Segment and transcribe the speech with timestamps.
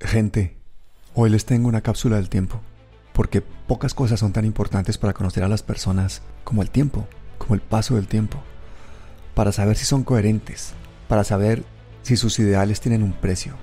[0.00, 0.58] Gente,
[1.14, 2.60] hoy les tengo una cápsula del tiempo,
[3.14, 7.54] porque pocas cosas son tan importantes para conocer a las personas como el tiempo, como
[7.54, 8.42] el paso del tiempo,
[9.34, 10.74] para saber si son coherentes,
[11.08, 11.64] para saber
[12.02, 13.54] si sus ideales tienen un precio,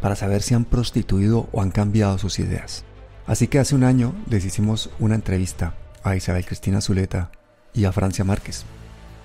[0.00, 2.84] para saber si han prostituido o han cambiado sus ideas.
[3.26, 7.30] Así que hace un año les hicimos una entrevista a Isabel Cristina Zuleta
[7.74, 8.64] y a Francia Márquez,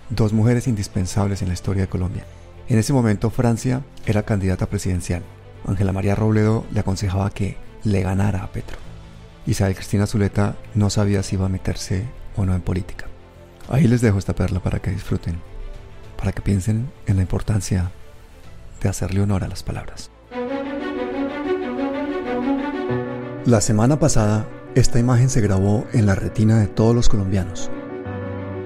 [0.09, 2.25] dos mujeres indispensables en la historia de Colombia.
[2.67, 5.23] En ese momento Francia era candidata presidencial
[5.67, 8.77] Ángela María Robledo le aconsejaba que le ganara a Petro.
[9.45, 13.07] Isabel Cristina Zuleta no sabía si iba a meterse o no en política.
[13.69, 15.39] Ahí les dejo esta perla para que disfruten,
[16.17, 17.91] para que piensen en la importancia
[18.81, 20.11] de hacerle honor a las palabras.
[23.45, 27.71] La semana pasada, esta imagen se grabó en la retina de todos los colombianos.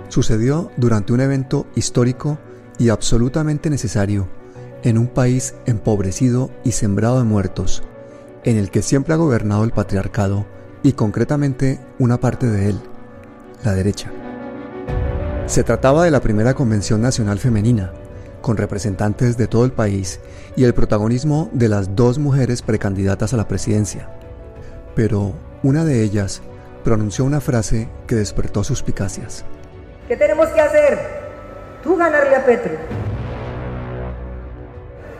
[0.09, 2.37] Sucedió durante un evento histórico
[2.77, 4.27] y absolutamente necesario
[4.85, 7.83] en un país empobrecido y sembrado de muertos,
[8.43, 10.45] en el que siempre ha gobernado el patriarcado
[10.83, 12.79] y concretamente una parte de él,
[13.63, 14.11] la derecha.
[15.47, 17.93] Se trataba de la primera Convención Nacional Femenina,
[18.41, 20.19] con representantes de todo el país
[20.55, 24.07] y el protagonismo de las dos mujeres precandidatas a la presidencia.
[24.93, 25.33] Pero
[25.63, 26.43] una de ellas
[26.83, 29.45] pronunció una frase que despertó suspicacias.
[30.07, 30.99] ¿Qué tenemos que hacer?
[31.83, 33.04] Tú ganarle a Petro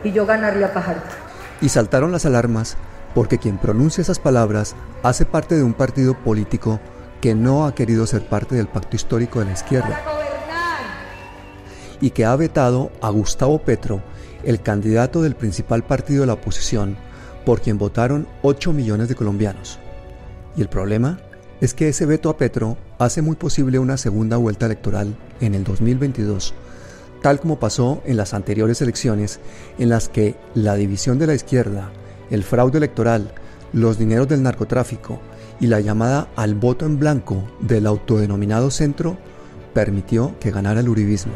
[0.06, 1.02] y yo ganaría Fajardo.
[1.60, 2.76] Y saltaron las alarmas
[3.14, 6.80] porque quien pronuncia esas palabras hace parte de un partido político
[7.20, 10.00] que no ha querido ser parte del pacto histórico de la izquierda
[12.00, 14.02] y que ha vetado a Gustavo Petro,
[14.44, 16.96] el candidato del principal partido de la oposición,
[17.46, 19.78] por quien votaron 8 millones de colombianos.
[20.58, 21.18] Y el problema
[21.62, 25.64] es que ese veto a Petro hace muy posible una segunda vuelta electoral en el
[25.64, 26.52] 2022
[27.26, 29.40] tal como pasó en las anteriores elecciones
[29.80, 31.90] en las que la división de la izquierda,
[32.30, 33.32] el fraude electoral,
[33.72, 35.18] los dineros del narcotráfico
[35.58, 39.18] y la llamada al voto en blanco del autodenominado centro
[39.74, 41.32] permitió que ganara el uribismo.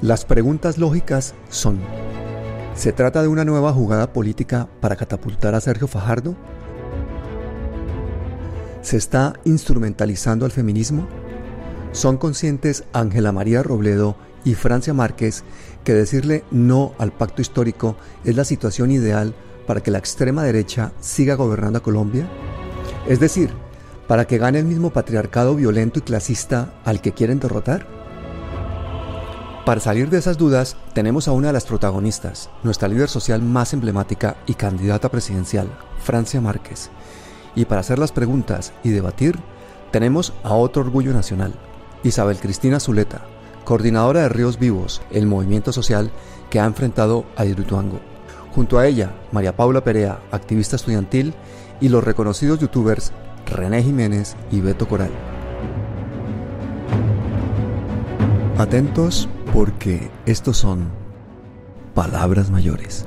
[0.00, 1.80] Las preguntas lógicas son,
[2.76, 6.36] ¿se trata de una nueva jugada política para catapultar a Sergio Fajardo?
[8.80, 11.08] ¿Se está instrumentalizando al feminismo?
[11.98, 14.14] Son conscientes Ángela María Robledo
[14.44, 15.42] y Francia Márquez
[15.82, 19.34] que decirle no al pacto histórico es la situación ideal
[19.66, 22.28] para que la extrema derecha siga gobernando a Colombia?
[23.08, 23.50] Es decir,
[24.06, 27.88] para que gane el mismo patriarcado violento y clasista al que quieren derrotar?
[29.66, 33.72] Para salir de esas dudas, tenemos a una de las protagonistas, nuestra líder social más
[33.72, 35.68] emblemática y candidata presidencial,
[36.00, 36.90] Francia Márquez.
[37.56, 39.36] Y para hacer las preguntas y debatir,
[39.90, 41.58] tenemos a otro orgullo nacional,
[42.02, 43.22] Isabel Cristina Zuleta,
[43.64, 46.10] coordinadora de Ríos Vivos, el movimiento social
[46.50, 48.00] que ha enfrentado a Hidroituango.
[48.54, 51.34] Junto a ella, María Paula Perea, activista estudiantil,
[51.80, 53.12] y los reconocidos youtubers
[53.46, 55.10] René Jiménez y Beto Coral.
[58.58, 60.90] Atentos porque estos son
[61.94, 63.06] palabras mayores.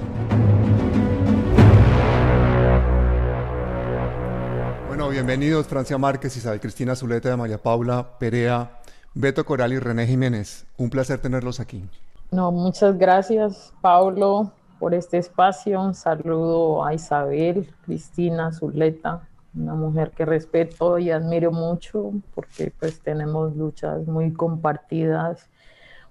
[4.88, 8.80] Bueno, bienvenidos Francia Márquez, Isabel Cristina Zuleta, María Paula Perea,
[9.13, 10.66] Beto Coral y René Jiménez.
[10.77, 11.83] Un placer tenerlos aquí.
[12.31, 15.81] No, muchas gracias, Pablo, por este espacio.
[15.81, 23.01] Un saludo a Isabel, Cristina, Zuleta, una mujer que respeto y admiro mucho porque pues
[23.01, 25.49] tenemos luchas muy compartidas,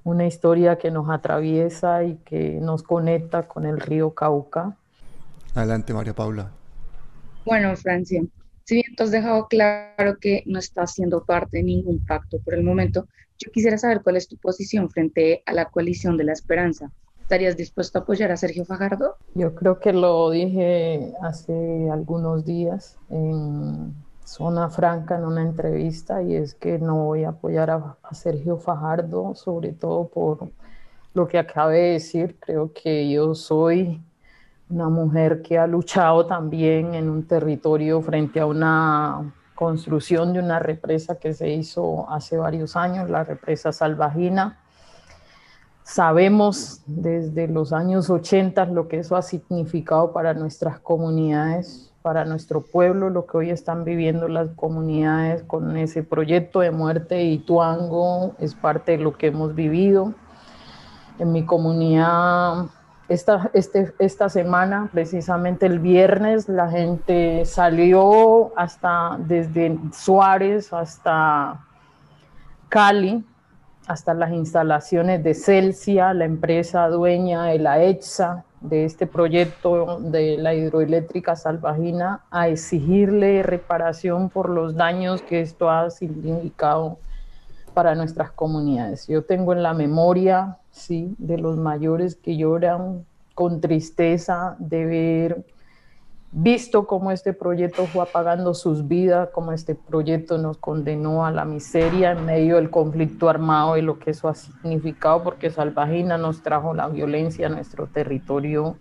[0.04, 4.76] una historia que nos atraviesa y que nos conecta con el río Cauca.
[5.54, 6.50] Adelante, María Paula.
[7.46, 8.22] Bueno, Francia,
[8.70, 12.54] si bien tú has dejado claro que no estás siendo parte de ningún pacto por
[12.54, 16.32] el momento, yo quisiera saber cuál es tu posición frente a la coalición de la
[16.34, 16.92] esperanza.
[17.20, 19.16] ¿Estarías dispuesto a apoyar a Sergio Fajardo?
[19.34, 23.92] Yo creo que lo dije hace algunos días en
[24.24, 28.56] Zona Franca en una entrevista y es que no voy a apoyar a, a Sergio
[28.56, 30.48] Fajardo, sobre todo por
[31.14, 32.36] lo que acabé de decir.
[32.38, 34.00] Creo que yo soy
[34.70, 40.60] una mujer que ha luchado también en un territorio frente a una construcción de una
[40.60, 44.58] represa que se hizo hace varios años, la represa Salvajina.
[45.82, 52.62] Sabemos desde los años 80 lo que eso ha significado para nuestras comunidades, para nuestro
[52.62, 58.34] pueblo, lo que hoy están viviendo las comunidades con ese proyecto de muerte y Tuango
[58.38, 60.14] es parte de lo que hemos vivido.
[61.18, 62.66] En mi comunidad
[63.10, 71.60] esta, este, esta semana, precisamente el viernes, la gente salió hasta desde Suárez hasta
[72.68, 73.24] Cali,
[73.88, 80.36] hasta las instalaciones de Celsia, la empresa dueña de la EXA, de este proyecto de
[80.38, 86.98] la hidroeléctrica Salvajina a exigirle reparación por los daños que esto ha significado
[87.74, 89.06] para nuestras comunidades.
[89.06, 95.44] Yo tengo en la memoria, sí, de los mayores que lloran con tristeza de ver
[96.32, 101.44] visto cómo este proyecto fue apagando sus vidas, cómo este proyecto nos condenó a la
[101.44, 106.42] miseria en medio del conflicto armado y lo que eso ha significado, porque Salvagina nos
[106.42, 108.76] trajo la violencia a nuestro territorio.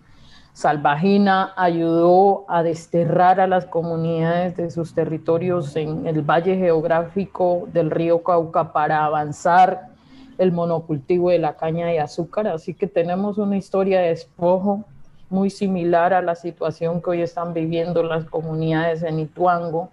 [0.52, 7.90] Salvagina ayudó a desterrar a las comunidades de sus territorios en el valle geográfico del
[7.90, 9.90] río Cauca para avanzar
[10.38, 12.48] el monocultivo de la caña de azúcar.
[12.48, 14.84] Así que tenemos una historia de despojo
[15.28, 19.90] muy similar a la situación que hoy están viviendo las comunidades en Ituango,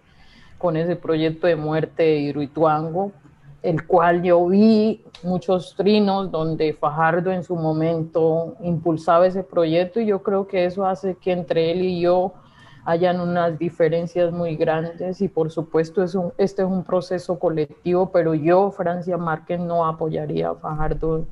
[0.57, 3.12] con ese proyecto de muerte de Hidroituango,
[3.67, 10.05] el cual yo vi muchos trinos donde Fajardo en su momento impulsaba ese proyecto y
[10.05, 12.33] yo creo que eso hace que entre él y yo
[12.85, 18.09] hayan unas diferencias muy grandes y por supuesto es un, este es un proceso colectivo,
[18.09, 21.27] pero yo, Francia Márquez, no apoyaría a Fajardo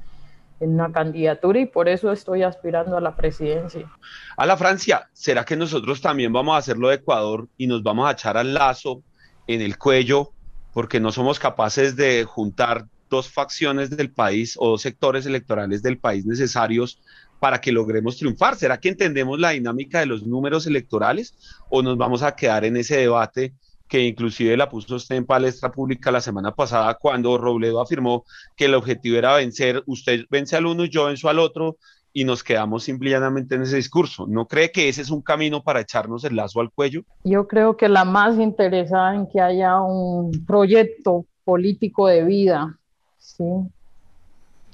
[0.59, 3.89] en una candidatura y por eso estoy aspirando a la presidencia.
[4.35, 8.09] A la Francia, ¿será que nosotros también vamos a hacerlo de Ecuador y nos vamos
[8.09, 9.03] a echar al lazo
[9.47, 10.34] en el cuello
[10.75, 15.97] porque no somos capaces de juntar dos facciones del país o dos sectores electorales del
[15.97, 16.99] país necesarios
[17.39, 18.57] para que logremos triunfar?
[18.57, 21.33] ¿Será que entendemos la dinámica de los números electorales
[21.69, 23.53] o nos vamos a quedar en ese debate
[23.87, 28.25] que inclusive la puso usted en palestra pública la semana pasada cuando Robledo afirmó
[28.57, 31.77] que el objetivo era vencer, usted vence al uno y yo venzo al otro
[32.15, 34.25] y nos quedamos simplemente en ese discurso.
[34.25, 37.01] ¿No cree que ese es un camino para echarnos el lazo al cuello?
[37.25, 42.79] Yo creo que la más interesada en que haya un proyecto político de vida,
[43.17, 43.43] ¿sí?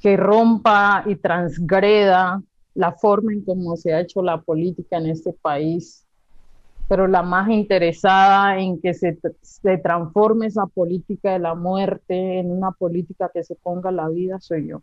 [0.03, 2.43] que rompa y transgreda
[2.75, 6.05] la forma en cómo se ha hecho la política en este país
[6.87, 12.51] pero la más interesada en que se, se, transforme esa política de la muerte en
[12.51, 14.81] una política que se ponga la vida soy yo.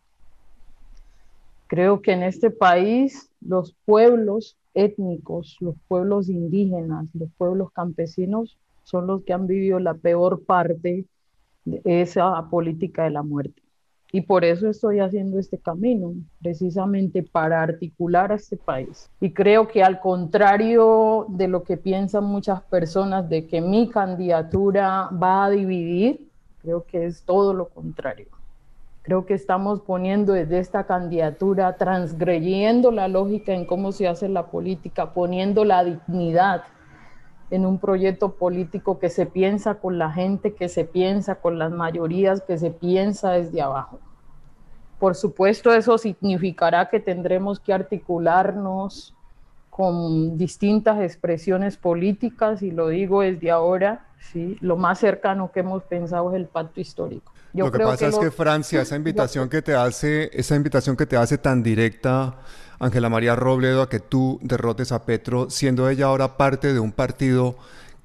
[1.69, 9.05] Creo que en este país los pueblos étnicos, los pueblos indígenas, los pueblos campesinos son
[9.05, 11.05] los que han vivido la peor parte
[11.65, 13.61] de esa política de la muerte.
[14.11, 19.07] Y por eso estoy haciendo este camino, precisamente para articular a este país.
[19.21, 25.07] Y creo que al contrario de lo que piensan muchas personas de que mi candidatura
[25.11, 26.31] va a dividir,
[26.63, 28.38] creo que es todo lo contrario.
[29.09, 34.51] Creo que estamos poniendo desde esta candidatura, transgrediendo la lógica en cómo se hace la
[34.51, 36.61] política, poniendo la dignidad
[37.49, 41.71] en un proyecto político que se piensa con la gente, que se piensa con las
[41.71, 43.97] mayorías, que se piensa desde abajo.
[44.99, 49.15] Por supuesto, eso significará que tendremos que articularnos
[49.71, 54.55] con distintas expresiones políticas, y lo digo desde ahora, ¿sí?
[54.61, 57.31] lo más cercano que hemos pensado es el pacto histórico.
[57.53, 61.17] Lo que pasa es que Francia, esa invitación que te hace, esa invitación que te
[61.17, 62.39] hace tan directa,
[62.79, 66.91] Ángela María Robledo, a que tú derrotes a Petro, siendo ella ahora parte de un
[66.91, 67.57] partido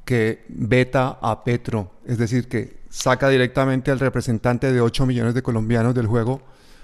[0.04, 5.42] que veta a Petro, es decir, que saca directamente al representante de 8 millones de
[5.42, 6.42] colombianos del juego,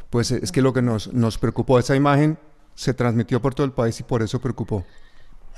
[0.08, 2.38] pues es que lo que nos, nos preocupó, esa imagen
[2.74, 4.84] se transmitió por todo el país y por eso preocupó.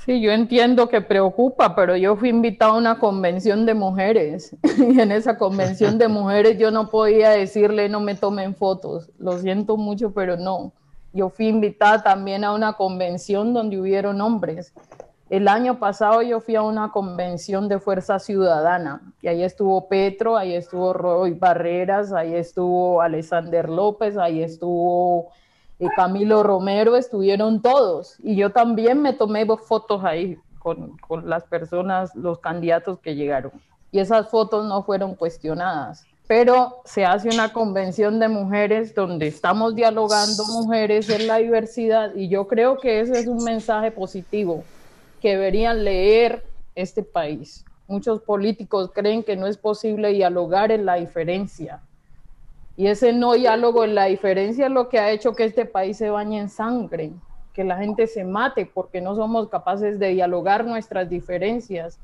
[0.05, 4.99] Sí, yo entiendo que preocupa, pero yo fui invitada a una convención de mujeres y
[4.99, 9.11] en esa convención de mujeres yo no podía decirle no me tomen fotos.
[9.17, 10.73] Lo siento mucho, pero no
[11.13, 14.73] yo fui invitada también a una convención donde hubieron hombres.
[15.29, 20.35] El año pasado yo fui a una convención de Fuerza Ciudadana y ahí estuvo Petro,
[20.35, 25.29] ahí estuvo Roy Barreras, ahí estuvo Alexander López, ahí estuvo
[25.79, 28.17] eh, Camilo Romero, estuvieron todos.
[28.23, 33.51] Y yo también me tomé fotos ahí con, con las personas, los candidatos que llegaron.
[33.91, 39.75] Y esas fotos no fueron cuestionadas pero se hace una convención de mujeres donde estamos
[39.75, 44.63] dialogando mujeres en la diversidad y yo creo que ese es un mensaje positivo
[45.21, 46.43] que deberían leer
[46.75, 47.65] este país.
[47.87, 51.81] Muchos políticos creen que no es posible dialogar en la diferencia.
[52.75, 55.97] Y ese no diálogo en la diferencia es lo que ha hecho que este país
[55.97, 57.11] se bañe en sangre,
[57.53, 61.99] que la gente se mate porque no somos capaces de dialogar nuestras diferencias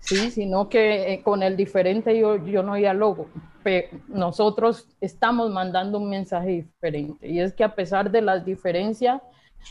[0.00, 0.30] ¿sí?
[0.30, 3.26] sino que eh, con el diferente yo, yo no dialogo.
[3.62, 9.20] Pero nosotros estamos mandando un mensaje diferente y es que a pesar de las diferencias,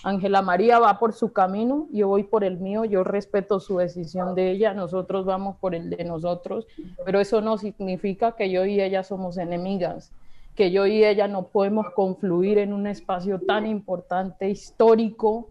[0.03, 4.35] Ángela María va por su camino, yo voy por el mío, yo respeto su decisión
[4.35, 6.67] de ella, nosotros vamos por el de nosotros,
[7.05, 10.11] pero eso no significa que yo y ella somos enemigas,
[10.55, 15.49] que yo y ella no podemos confluir en un espacio tan importante, histórico,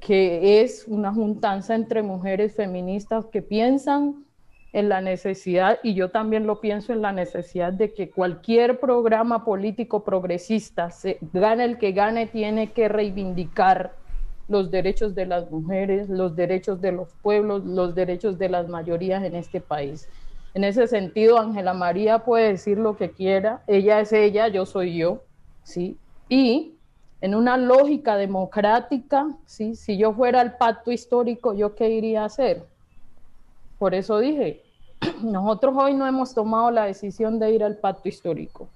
[0.00, 4.24] que es una juntanza entre mujeres feministas que piensan
[4.72, 9.44] en la necesidad, y yo también lo pienso en la necesidad de que cualquier programa
[9.44, 10.88] político progresista,
[11.32, 13.92] gane el que gane, tiene que reivindicar
[14.48, 19.22] los derechos de las mujeres, los derechos de los pueblos, los derechos de las mayorías
[19.24, 20.08] en este país.
[20.54, 24.96] En ese sentido, Ángela María puede decir lo que quiera, ella es ella, yo soy
[24.96, 25.22] yo,
[25.64, 25.96] ¿sí?
[26.28, 26.74] Y
[27.20, 29.76] en una lógica democrática, ¿sí?
[29.76, 32.64] si yo fuera el pacto histórico, ¿yo qué iría a hacer?
[33.78, 34.61] Por eso dije,
[35.22, 38.68] nosotros hoy no hemos tomado la decisión de ir al pacto histórico,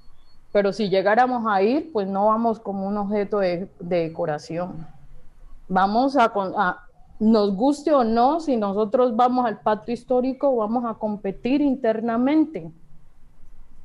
[0.52, 4.86] pero si llegáramos a ir, pues no vamos como un objeto de, decoración.
[5.68, 6.86] Vamos a, a,
[7.18, 12.70] nos guste o no, si nosotros vamos al pacto histórico, vamos a competir internamente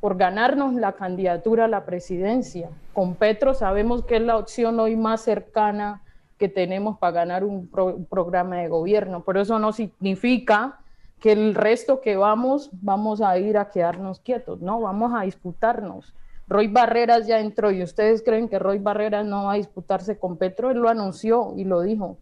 [0.02, 2.70] por ganarnos la candidatura a la presidencia.
[2.94, 6.02] Con Petro sabemos que es la opción hoy más cercana
[6.40, 7.70] que tenemos para ganar un,
[8.10, 10.80] programa de gobierno, pero eso no significa
[11.22, 16.14] que el resto que vamos, vamos a ir a quedarnos quietos, no, vamos a disputarnos.
[16.48, 20.36] Roy Barreras ya entró y ustedes creen que Roy Barreras no va a disputarse con
[20.36, 22.18] Petro, él lo anunció y lo dijo.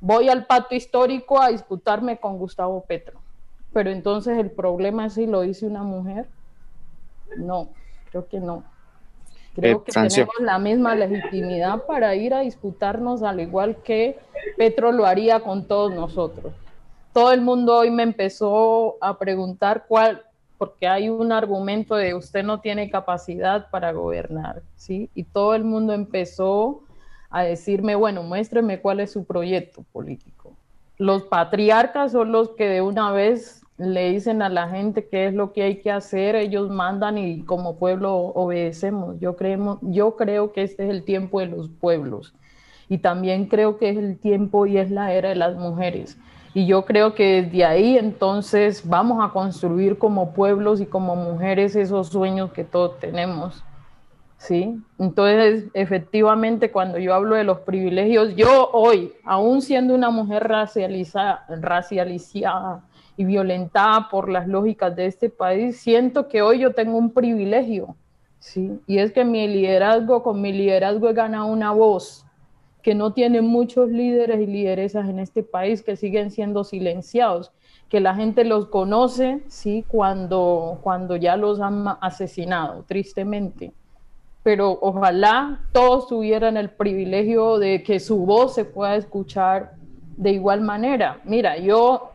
[0.00, 3.20] Voy al pacto histórico a disputarme con Gustavo Petro.
[3.72, 6.26] Pero entonces el problema es si lo dice una mujer
[7.36, 7.68] no,
[8.10, 8.64] creo que no.
[9.54, 14.18] Creo eh, que tenemos la misma legitimidad para ir a disputarnos al igual que
[14.56, 16.52] Petro lo haría con todos nosotros.
[17.18, 20.22] Todo el mundo hoy me empezó a preguntar cuál,
[20.56, 25.10] porque hay un argumento de usted no tiene capacidad para gobernar, ¿sí?
[25.16, 26.84] Y todo el mundo empezó
[27.28, 30.52] a decirme, bueno, muéstreme cuál es su proyecto político.
[30.96, 35.34] Los patriarcas son los que de una vez le dicen a la gente qué es
[35.34, 39.18] lo que hay que hacer, ellos mandan y como pueblo obedecemos.
[39.18, 42.32] Yo, creemos, yo creo que este es el tiempo de los pueblos
[42.88, 46.16] y también creo que es el tiempo y es la era de las mujeres.
[46.54, 51.76] Y yo creo que desde ahí entonces vamos a construir como pueblos y como mujeres
[51.76, 53.62] esos sueños que todos tenemos.
[54.38, 54.80] ¿Sí?
[55.00, 61.44] Entonces, efectivamente, cuando yo hablo de los privilegios, yo hoy, aún siendo una mujer racializada,
[61.60, 62.84] racializada
[63.16, 67.96] y violentada por las lógicas de este país, siento que hoy yo tengo un privilegio,
[68.38, 68.78] ¿sí?
[68.86, 72.24] Y es que mi liderazgo, con mi liderazgo he ganado una voz
[72.82, 77.52] que no tiene muchos líderes y lideresas en este país que siguen siendo silenciados,
[77.88, 79.84] que la gente los conoce, ¿sí?
[79.88, 83.72] Cuando, cuando ya los han asesinado, tristemente.
[84.42, 89.72] Pero ojalá todos tuvieran el privilegio de que su voz se pueda escuchar
[90.16, 91.20] de igual manera.
[91.24, 92.12] Mira, yo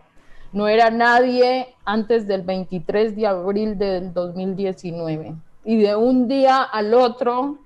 [0.52, 5.36] no era nadie antes del 23 de abril del 2019.
[5.66, 7.58] Y de un día al otro,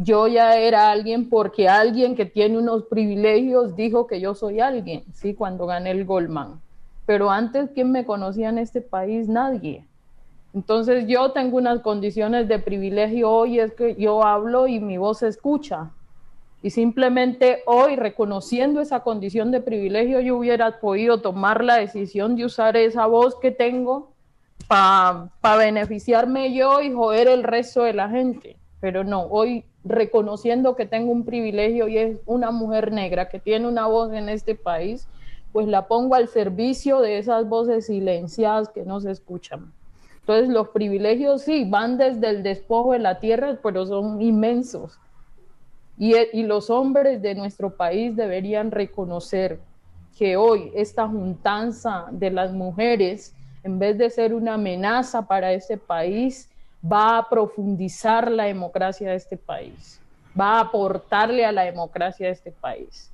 [0.00, 5.02] yo ya era alguien porque alguien que tiene unos privilegios dijo que yo soy alguien,
[5.12, 5.34] ¿sí?
[5.34, 6.60] Cuando gané el Goldman.
[7.04, 9.26] Pero antes, ¿quién me conocía en este país?
[9.28, 9.84] Nadie.
[10.54, 15.18] Entonces yo tengo unas condiciones de privilegio hoy, es que yo hablo y mi voz
[15.18, 15.90] se escucha.
[16.62, 22.44] Y simplemente hoy, reconociendo esa condición de privilegio, yo hubiera podido tomar la decisión de
[22.44, 24.12] usar esa voz que tengo
[24.68, 25.28] para
[25.58, 28.56] beneficiarme yo y joder el resto de la gente.
[28.80, 33.66] Pero no, hoy reconociendo que tengo un privilegio y es una mujer negra que tiene
[33.68, 35.08] una voz en este país,
[35.52, 39.72] pues la pongo al servicio de esas voces silenciadas que no se escuchan.
[40.20, 44.98] Entonces los privilegios sí van desde el despojo de la tierra, pero son inmensos
[45.98, 49.58] y, los hombres de nuestro país deberían reconocer
[50.16, 55.76] que hoy esta juntanza de las mujeres, en vez de ser una amenaza para este
[55.76, 56.48] país,
[56.84, 60.00] va a profundizar la democracia de este país,
[60.38, 63.12] va a aportarle a la democracia de este país.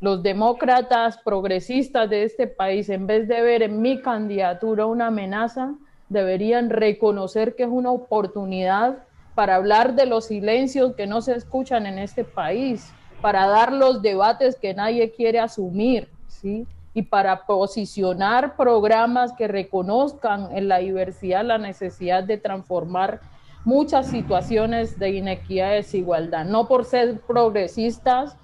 [0.00, 5.74] Los demócratas progresistas de este país, en vez de ver en mi candidatura una amenaza,
[6.08, 8.98] deberían reconocer que es una oportunidad
[9.34, 14.02] para hablar de los silencios que no se escuchan en este país, para dar los
[14.02, 16.66] debates que nadie quiere asumir, ¿sí?
[16.94, 23.20] Y para posicionar programas que reconozcan en la diversidad la necesidad de transformar
[23.64, 26.44] muchas situaciones de inequidad y desigualdad.
[26.44, 28.36] No por ser progresistas,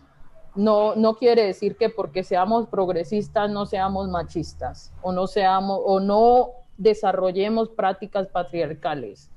[0.54, 6.00] no, no quiere decir que porque seamos progresistas no seamos machistas o no seamos o
[6.00, 9.30] no desarrollemos prácticas patriarcales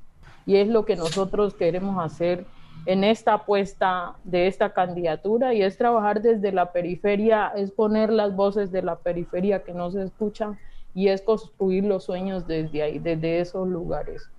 [0.45, 2.45] y es lo que nosotros queremos hacer
[2.85, 8.35] en esta apuesta de esta candidatura y es trabajar desde la periferia, es poner las
[8.35, 10.57] voces de la periferia que no se escuchan
[10.93, 14.29] y es construir los sueños desde ahí, desde esos lugares.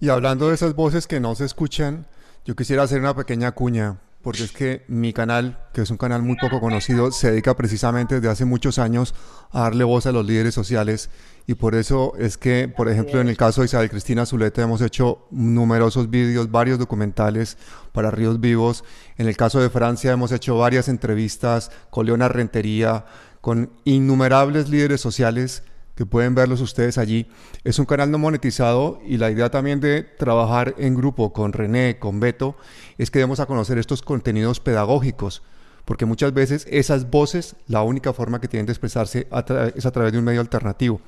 [0.00, 2.06] Y hablando de esas voces que no se escuchan,
[2.44, 6.22] yo quisiera hacer una pequeña cuña porque es que mi canal, que es un canal
[6.22, 9.14] muy poco conocido, se dedica precisamente desde hace muchos años
[9.50, 11.10] a darle voz a los líderes sociales
[11.46, 14.80] y por eso es que, por ejemplo, en el caso de Isabel Cristina Zuleta hemos
[14.80, 17.58] hecho numerosos vídeos, varios documentales
[17.92, 18.84] para Ríos Vivos.
[19.18, 23.04] En el caso de Francia hemos hecho varias entrevistas con Leona Rentería,
[23.40, 25.64] con innumerables líderes sociales
[25.94, 27.26] que pueden verlos ustedes allí.
[27.64, 31.98] Es un canal no monetizado y la idea también de trabajar en grupo con René,
[31.98, 32.56] con Beto,
[32.98, 35.42] es que demos a conocer estos contenidos pedagógicos
[35.84, 39.26] porque muchas veces esas voces, la única forma que tienen de expresarse
[39.74, 41.00] es a través de un medio alternativo.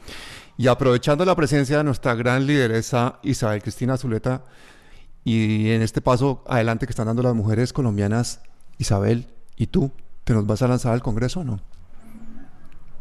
[0.57, 4.45] Y aprovechando la presencia de nuestra gran lideresa Isabel Cristina Zuleta,
[5.25, 8.41] y en este paso adelante que están dando las mujeres colombianas,
[8.79, 9.27] Isabel,
[9.57, 9.91] ¿y tú?
[10.25, 11.61] ¿Te nos vas a lanzar al Congreso o no?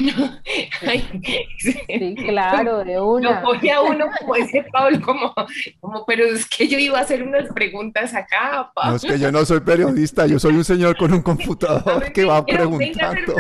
[1.57, 3.41] sí, claro, de una.
[3.41, 5.33] No voy a uno como ese Pablo, como,
[5.79, 8.91] como, pero es que yo iba a hacer unas preguntas acá, Pablo.
[8.91, 12.25] No, es que yo no soy periodista, yo soy un señor con un computador que
[12.25, 13.35] va preguntando.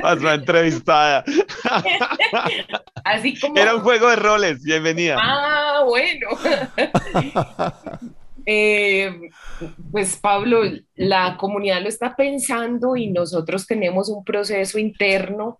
[0.00, 1.24] Pasó entrevistada.
[3.04, 3.56] Así como...
[3.56, 5.18] Era un juego de roles, bienvenida.
[5.20, 6.28] Ah, bueno.
[8.46, 9.30] Eh,
[9.90, 10.62] pues Pablo,
[10.94, 15.58] la comunidad lo está pensando y nosotros tenemos un proceso interno.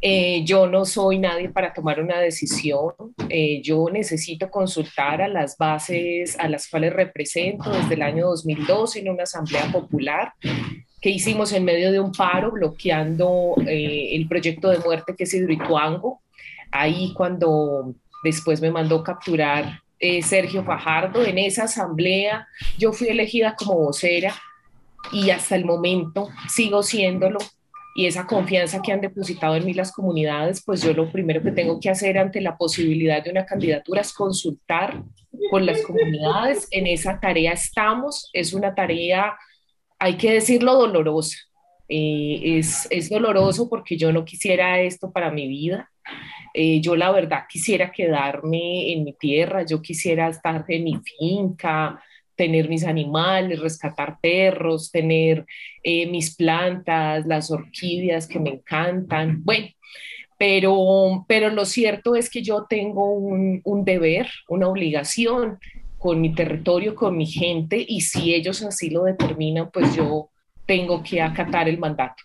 [0.00, 2.92] Eh, yo no soy nadie para tomar una decisión.
[3.28, 9.00] Eh, yo necesito consultar a las bases a las cuales represento desde el año 2012
[9.00, 10.32] en una asamblea popular
[11.00, 16.20] que hicimos en medio de un paro bloqueando el proyecto de muerte que es Hidroituango.
[16.70, 21.24] Ahí cuando después me mandó capturar eh, Sergio Fajardo.
[21.24, 22.46] En esa asamblea
[22.76, 24.34] yo fui elegida como vocera
[25.10, 27.38] y hasta el momento sigo siéndolo.
[27.96, 31.52] Y esa confianza que han depositado en mí las comunidades, pues yo lo primero que
[31.52, 35.02] tengo que hacer ante la posibilidad de una candidatura es consultar
[35.50, 36.68] con las comunidades.
[36.70, 38.28] En esa tarea estamos.
[38.34, 39.38] Es una tarea,
[39.98, 41.38] hay que decirlo, dolorosa.
[41.88, 45.90] Eh, es, es doloroso porque yo no quisiera esto para mi vida.
[46.52, 52.00] Eh, yo la verdad quisiera quedarme en mi tierra, yo quisiera estar en mi finca,
[52.36, 55.46] tener mis animales, rescatar perros, tener
[55.82, 59.42] eh, mis plantas, las orquídeas que me encantan.
[59.44, 59.68] Bueno,
[60.38, 65.58] pero, pero lo cierto es que yo tengo un, un deber, una obligación
[65.98, 70.28] con mi territorio, con mi gente, y si ellos así lo determinan, pues yo
[70.66, 72.24] tengo que acatar el mandato.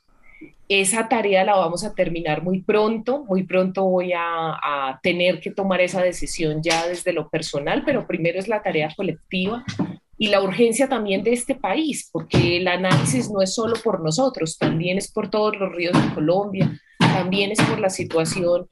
[0.70, 5.82] Esa tarea la vamos a terminar muy pronto, muy pronto voy a, tener que tomar
[5.82, 9.66] esa decisión ya desde lo personal, pero primero es la tarea colectiva
[10.16, 14.60] y la urgencia también de este país, porque el análisis no es solo por nosotros,
[14.60, 18.70] también es por todos los ríos de Colombia, también es por la situación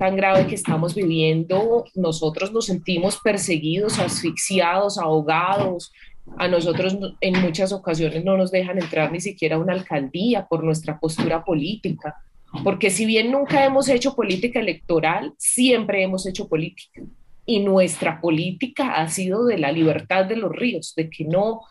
[0.00, 1.84] tan grave que estamos viviendo.
[1.94, 5.92] Nosotros nos sentimos perseguidos, asfixiados, ahogados,
[6.36, 10.62] a nosotros en muchas ocasiones no nos dejan entrar ni siquiera a una alcaldía por
[10.62, 12.16] nuestra postura política,
[12.64, 17.02] porque si bien nunca hemos hecho política electoral, siempre hemos hecho política.
[17.44, 21.62] Y nuestra política ha sido de la libertad de los ríos, de que no,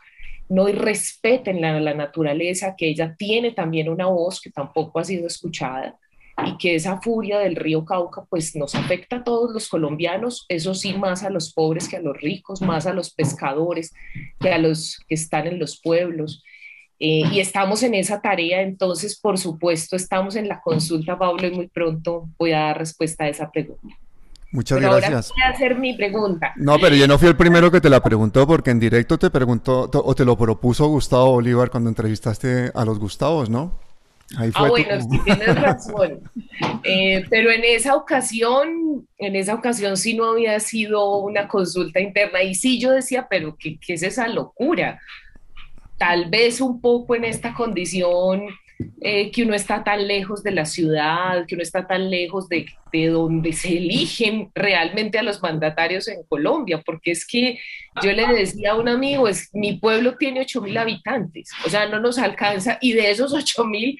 [0.49, 5.27] no respeten la, la naturaleza, que ella tiene también una voz que tampoco ha sido
[5.27, 5.97] escuchada
[6.45, 10.75] y que esa furia del río Cauca pues nos afecta a todos los colombianos, eso
[10.75, 13.93] sí, más a los pobres que a los ricos, más a los pescadores
[14.39, 16.43] que a los que están en los pueblos.
[16.99, 21.51] Eh, y estamos en esa tarea, entonces, por supuesto, estamos en la consulta, Pablo, y
[21.51, 23.95] muy pronto voy a dar respuesta a esa pregunta.
[24.51, 25.03] Muchas gracias.
[25.03, 26.53] Ahora voy a hacer mi pregunta.
[26.55, 29.29] No, pero yo no fui el primero que te la preguntó, porque en directo te
[29.29, 33.86] preguntó, o te lo propuso Gustavo Bolívar cuando entrevistaste a los Gustavos, ¿no?
[34.35, 36.19] Ah, bueno, sí tienes razón.
[36.83, 42.43] Eh, pero en esa ocasión, en esa ocasión sí no había sido una consulta interna.
[42.43, 44.99] Y sí yo decía, pero ¿qué, qué es esa locura?
[45.97, 48.47] Tal vez un poco en esta condición
[49.01, 52.67] eh, que uno está tan lejos de la ciudad, que uno está tan lejos de,
[52.91, 57.59] de, donde se eligen realmente a los mandatarios en Colombia, porque es que
[58.03, 61.87] yo le decía a un amigo, es, mi pueblo tiene 8 mil habitantes, o sea,
[61.87, 63.97] no nos alcanza, y de esos 8 mil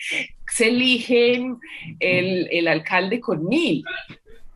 [0.52, 1.58] se eligen
[2.00, 3.84] el, el alcalde con mil.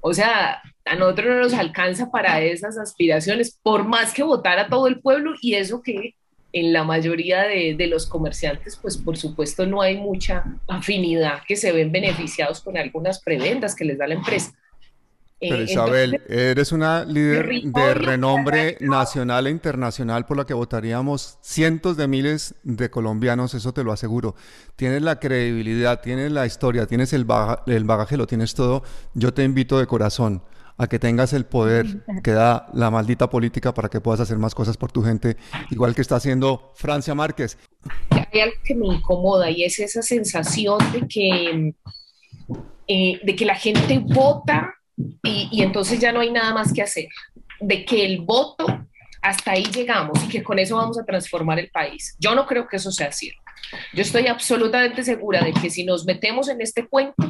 [0.01, 4.67] O sea, a nosotros no nos alcanza para esas aspiraciones, por más que votar a
[4.67, 6.15] todo el pueblo y eso que
[6.53, 11.55] en la mayoría de, de, los comerciantes, pues por supuesto no hay mucha afinidad, que
[11.55, 14.53] se ven beneficiados con algunas prebendas que les da la empresa.
[15.41, 21.39] Pero eh, Isabel, eres una líder de renombre nacional e internacional por la que votaríamos
[21.41, 24.35] cientos de miles de colombianos, eso te lo aseguro.
[24.75, 27.25] Tienes la credibilidad, tienes la historia, tienes el,
[27.65, 28.83] el bagaje, lo tienes todo.
[29.15, 30.43] Yo te invito de corazón
[30.81, 31.85] a que tengas el poder
[32.23, 35.37] que da la maldita política para que puedas hacer más cosas por tu gente,
[35.69, 37.57] igual que está haciendo Francia Márquez.
[38.09, 41.73] Hay algo que me incomoda y es esa sensación de que,
[42.87, 44.73] eh, de que la gente vota
[45.23, 47.07] y, entonces ya no hay nada más que hacer,
[47.59, 48.65] de que el voto
[49.21, 52.15] hasta ahí llegamos y que con eso vamos a transformar el país.
[52.19, 53.39] Yo no creo que eso sea cierto.
[53.93, 57.27] Yo estoy absolutamente segura de que si nos metemos en este cuento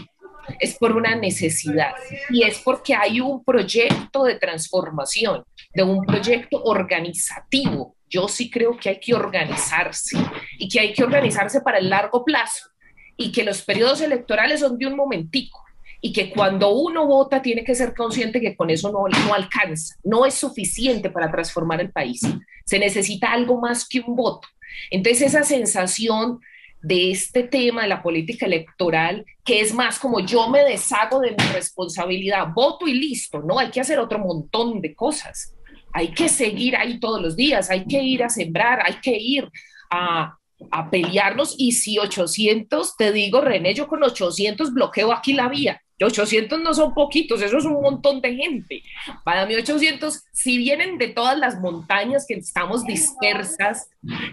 [0.59, 1.91] es por una necesidad
[2.29, 7.95] y es porque hay un proyecto de transformación, de un proyecto organizativo.
[8.09, 10.17] Yo sí creo que hay que organizarse
[10.57, 12.69] y que hay que organizarse para el largo plazo
[13.17, 15.63] y que los periodos electorales son de un momentico
[16.01, 19.95] y que cuando uno vota tiene que ser consciente que con eso no, no alcanza,
[20.03, 22.21] no es suficiente para transformar el país.
[22.65, 24.47] Se necesita algo más que un voto.
[24.89, 26.39] Entonces esa sensación
[26.81, 31.31] de este tema de la política electoral, que es más como yo me deshago de
[31.31, 35.53] mi responsabilidad, voto y listo, no, hay que hacer otro montón de cosas.
[35.93, 39.49] Hay que seguir ahí todos los días, hay que ir a sembrar, hay que ir
[39.89, 40.37] a,
[40.71, 45.80] a pelearnos y si 800, te digo, René, yo con 800 bloqueo aquí la vía.
[46.05, 48.83] 800 no son poquitos, eso es un montón de gente.
[49.23, 53.89] Para mí 800, si vienen de todas las montañas que estamos dispersas,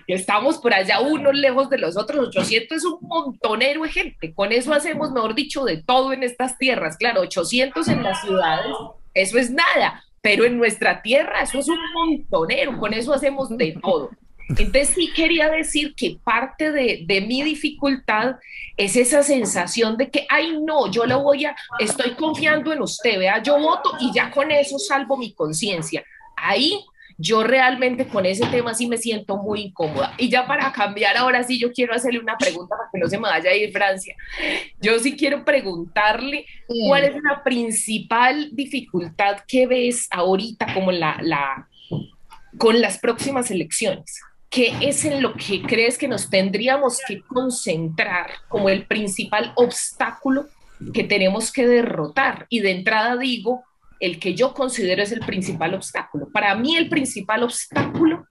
[0.07, 4.33] que estamos por allá unos lejos de los otros, 800 es un montonero de gente.
[4.35, 6.96] Con eso hacemos, mejor dicho, de todo en estas tierras.
[6.96, 8.74] Claro, 800 en las ciudades,
[9.14, 13.78] eso es nada, pero en nuestra tierra eso es un montonero, con eso hacemos de
[13.81, 14.11] todo.
[14.48, 18.37] Entonces sí quería decir que parte de, de, mi dificultad
[18.76, 23.18] es esa sensación de que, ay no, yo lo voy a, estoy confiando en usted,
[23.18, 26.02] vea, yo voto y ya con eso salvo mi conciencia.
[26.37, 26.80] Ahí
[27.20, 30.14] yo realmente con ese tema sí me siento muy incómoda.
[30.16, 33.18] Y ya para cambiar, ahora sí yo quiero hacerle una pregunta para que no se
[33.18, 34.14] me vaya a ir Francia.
[34.80, 36.46] Yo sí quiero preguntarle
[36.87, 41.68] cuál es la principal dificultad que ves ahorita como la, la
[42.56, 44.20] con las próximas elecciones.
[44.50, 50.46] ¿Qué es en lo que crees que nos tendríamos que concentrar como el principal obstáculo
[50.92, 52.46] que tenemos que derrotar?
[52.48, 53.64] Y de entrada digo,
[54.00, 56.28] el que yo considero es el principal obstáculo.
[56.32, 58.26] Para mí el principal obstáculo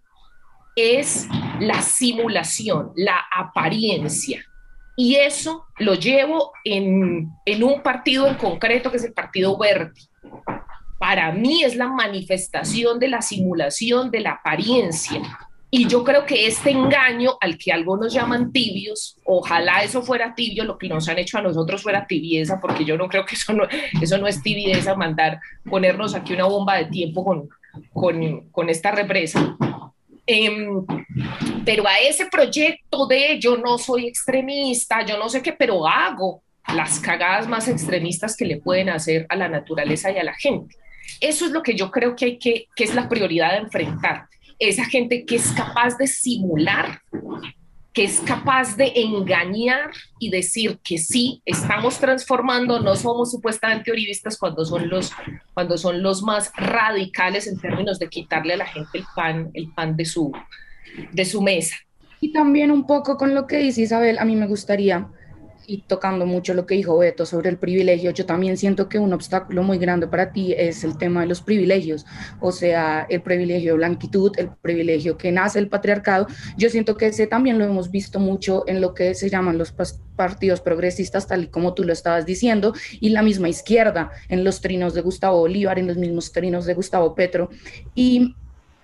[0.75, 1.27] es
[1.60, 4.43] la simulación, la apariencia.
[4.95, 9.93] Y eso lo llevo en, en un partido en concreto que es el Partido Verde.
[10.97, 15.21] Para mí es la manifestación de la simulación, de la apariencia
[15.69, 20.63] y yo creo que este engaño al que algunos llaman tibios, ojalá eso fuera tibio,
[20.63, 23.51] lo que nos han hecho a nosotros fuera tibieza, porque yo no creo que eso
[23.51, 23.65] no,
[24.01, 27.49] eso no es tibieza, mandar, ponernos aquí una bomba de tiempo con,
[27.91, 29.58] con, con esta represa.
[30.25, 30.86] Em,
[31.65, 36.41] pero a ese proyecto de yo no soy extremista, yo no sé qué, pero hago
[36.73, 40.75] las cagadas más extremistas que le pueden hacer a la naturaleza y a la gente.
[41.19, 44.27] Eso es lo que yo creo que hay que, que es la prioridad de enfrentar
[44.60, 47.02] esa gente que es capaz de simular,
[47.93, 49.89] que es capaz de engañar
[50.20, 55.12] y decir que sí, estamos transformando, no somos supuestamente oribistas cuando son los,
[55.54, 59.74] cuando son los más radicales en términos de quitarle a la gente el pan, el
[59.74, 60.32] pan de su,
[61.12, 61.76] de su mesa.
[62.22, 65.08] Y también un poco con lo que dice Isabel, a mí me gustaría
[65.67, 69.12] y tocando mucho lo que dijo Beto sobre el privilegio, yo también siento que un
[69.12, 72.06] obstáculo muy grande para ti es el tema de los privilegios,
[72.39, 76.27] o sea, el privilegio de blanquitud, el privilegio que nace el patriarcado.
[76.58, 79.73] Yo siento que ese también lo hemos visto mucho en lo que se llaman los
[80.15, 84.62] partidos progresistas, tal y como tú lo estabas diciendo, y la misma izquierda, en los
[84.62, 87.49] trinos de Gustavo Bolívar, en los mismos trinos de Gustavo Petro.
[87.93, 88.36] Y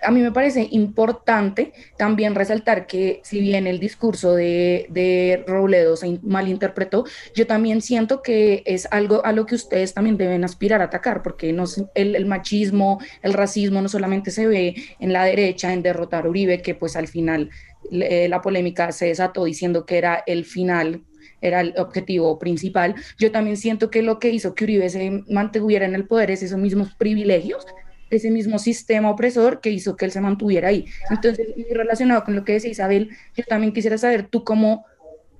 [0.04, 5.96] a mí me parece importante también resaltar que si bien el discurso de, de, Robledo
[5.96, 10.80] se malinterpretó, yo también siento que es algo a lo que ustedes también deben aspirar
[10.80, 11.64] a atacar, porque no,
[11.94, 16.62] el, machismo, el racismo no solamente se ve en la derecha, en derrotar a Uribe,
[16.62, 17.50] que pues al final
[17.90, 21.02] eh, la polémica se desató diciendo que era el final
[21.40, 22.94] era el objetivo principal.
[23.18, 26.42] Yo también siento que lo que hizo que Uribe se mantuviera en el poder es
[26.42, 27.66] esos mismos privilegios
[28.14, 30.86] ese mismo sistema opresor que hizo que él se mantuviera ahí.
[31.10, 34.84] Entonces, relacionado con lo que decía Isabel, yo también quisiera saber tú cómo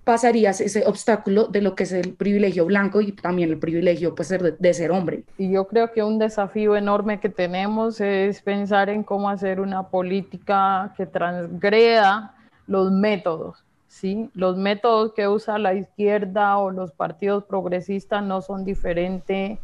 [0.04, 4.28] pasarías ese obstáculo de lo que es el privilegio blanco y también el privilegio pues,
[4.28, 5.24] de, de, ser hombre.
[5.38, 9.88] Y yo creo que un desafío enorme que tenemos es pensar en cómo hacer una
[9.88, 12.34] política que transgreda
[12.66, 13.64] los métodos.
[13.88, 14.30] ¿sí?
[14.34, 19.58] Los métodos que usa la izquierda o los partidos progresistas no son diferentes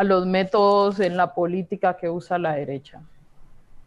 [0.00, 3.02] a los métodos en la política que usa la derecha.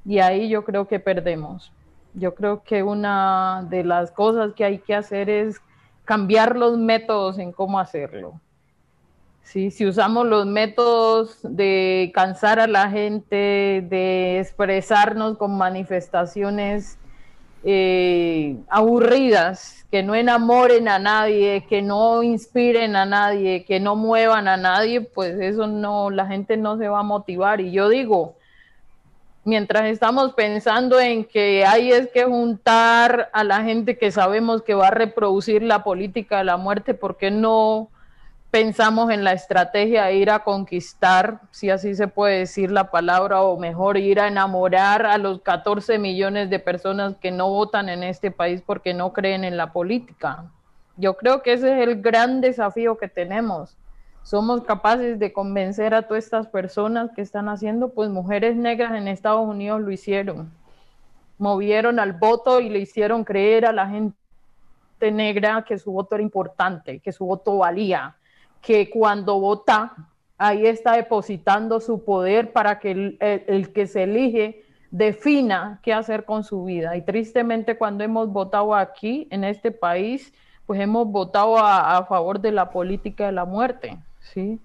[0.06, 1.72] Y ahí yo creo que perdemos.
[2.14, 5.60] Yo creo que una de las cosas que hay que hacer es
[6.06, 8.40] cambiar los métodos en cómo hacerlo.
[9.42, 9.72] ¿Sí?
[9.72, 17.00] Si usamos los métodos de cansar a la gente, de expresarnos con manifestaciones
[17.64, 24.48] eh, aburridas, que no enamoren a nadie, que no inspiren a nadie, que no muevan
[24.48, 27.62] a nadie, pues eso no, la gente no se va a motivar.
[27.62, 28.36] Y yo digo,
[29.46, 34.74] mientras estamos pensando en que hay es que juntar a la gente que sabemos que
[34.74, 37.90] va a reproducir la política de la muerte, ¿por qué no
[38.54, 43.42] pensamos en la estrategia de ir a conquistar, si así se puede decir la palabra,
[43.42, 48.04] o mejor ir a enamorar a los 14 millones de personas que no votan en
[48.04, 50.52] este país porque no creen en la política?
[50.98, 53.76] Yo creo que ese es el gran desafío que tenemos
[54.22, 59.08] somos capaces de convencer a todas estas personas que están haciendo, pues mujeres negras en
[59.08, 60.50] Estados Unidos lo hicieron.
[61.40, 64.16] Movieron al voto y le hicieron creer a la gente
[65.12, 68.16] negra que su voto era importante, que su voto valía,
[68.64, 69.94] que cuando vota,
[70.38, 76.24] ahí está depositando su poder para que el, el que se elige defina qué hacer
[76.24, 76.96] con su vida.
[76.96, 80.34] Y tristemente cuando hemos votado aquí, en este país,
[80.66, 83.98] pues hemos votado a, a favor de la política de la muerte.
[84.22, 84.60] ¿sí?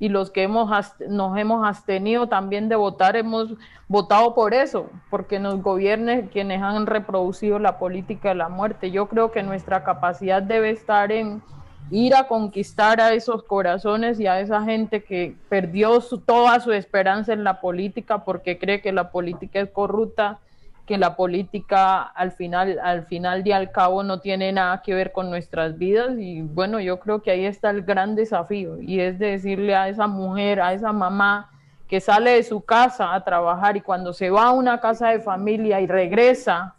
[0.00, 0.70] Y los que hemos
[1.08, 3.54] nos hemos abstenido también de votar, hemos
[3.86, 8.90] votado por eso, porque nos gobiernen quienes han reproducido la política de la muerte.
[8.90, 11.42] Yo creo que nuestra capacidad debe estar en
[11.90, 17.32] ir a conquistar a esos corazones y a esa gente que perdió toda su esperanza
[17.32, 20.38] en la política porque cree que la política es corrupta
[20.86, 25.12] que la política al final, al final y al cabo no tiene nada que ver
[25.12, 26.18] con nuestras vidas.
[26.18, 29.88] Y bueno, yo creo que ahí está el gran desafío y es de decirle a
[29.88, 31.50] esa mujer, a esa mamá
[31.88, 35.20] que sale de su casa a trabajar y cuando se va a una casa de
[35.20, 36.74] familia y regresa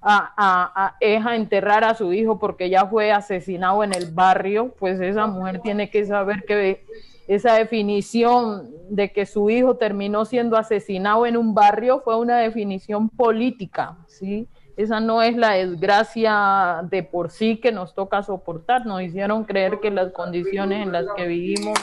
[0.00, 5.00] a, a, a, enterrar a su hijo porque ya fue asesinado en el barrio, pues
[5.00, 6.84] esa mujer tiene que saber que
[7.28, 13.08] esa definición de que su hijo terminó siendo asesinado en un barrio fue una definición
[13.08, 14.48] política, ¿sí?
[14.76, 18.86] Esa no es la desgracia de por sí que nos toca soportar.
[18.86, 21.78] Nos hicieron creer que las condiciones en las que vivimos,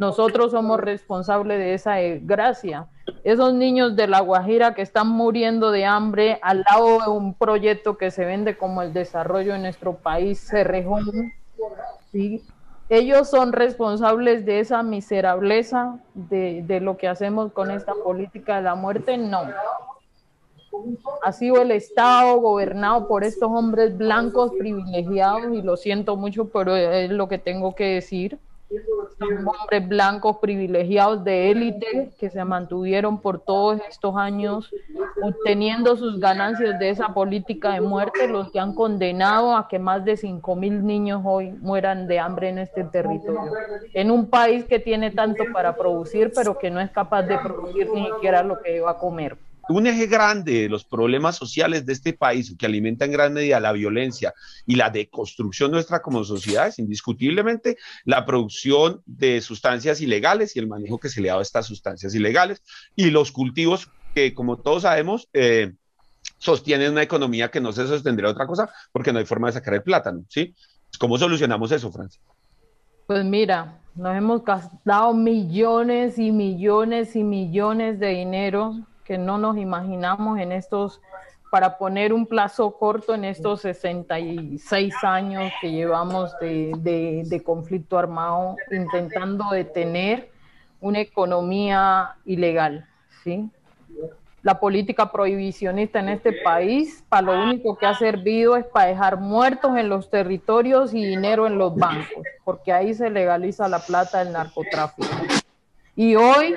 [0.00, 2.86] nosotros somos responsables de esa desgracia.
[3.22, 7.98] Esos niños de La Guajira que están muriendo de hambre al lado de un proyecto
[7.98, 11.04] que se vende como el desarrollo de nuestro país, Cerrejón,
[12.10, 12.42] ¿sí?
[12.88, 18.62] ellos son responsables de esa miserableza de, de, lo que hacemos con esta política de
[18.62, 19.42] la muerte, no.
[21.22, 26.74] Ha sido el Estado gobernado por estos hombres blancos privilegiados y lo siento mucho, pero
[26.74, 28.38] es lo que tengo que decir
[29.20, 34.70] hombres blancos privilegiados de élite que se mantuvieron por todos estos años
[35.22, 40.04] obteniendo sus ganancias de esa política de muerte, los que han condenado a que más
[40.04, 43.52] de 5 mil niños hoy mueran de hambre en este territorio.
[43.92, 47.88] En un país que tiene tanto para producir, pero que no es capaz de producir
[47.92, 49.36] ni siquiera lo que va a comer
[49.70, 53.60] un eje grande de los problemas sociales de este país que alimenta en gran medida
[53.60, 54.34] la violencia
[54.66, 60.66] y la deconstrucción nuestra como sociedad es indiscutiblemente la producción de sustancias ilegales y el
[60.66, 62.62] manejo que se le ha dado a estas sustancias ilegales
[62.96, 65.72] y los cultivos que, como todos sabemos, eh,
[66.38, 69.74] sostienen una economía que no se sostendría otra cosa porque no hay forma de sacar
[69.74, 70.54] el plátano, ¿sí?
[70.98, 72.20] ¿Cómo solucionamos eso, Francia?
[73.06, 79.56] Pues mira, nos hemos gastado millones y millones y millones de dinero que no nos
[79.56, 81.00] imaginamos en estos,
[81.50, 88.54] para poner un plazo corto en estos 66 años que llevamos de, de, conflicto armado,
[88.70, 90.30] intentando detener
[90.80, 92.86] una economía ilegal,
[93.24, 93.50] ¿sí?
[94.42, 99.16] La política prohibicionista en este país, para lo único que ha servido es para dejar
[99.16, 104.20] muertos en los territorios y dinero en los bancos, porque ahí se legaliza la plata
[104.22, 105.08] del narcotráfico.
[105.96, 106.54] Y hoy,